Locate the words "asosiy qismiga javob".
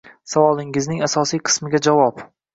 1.09-2.27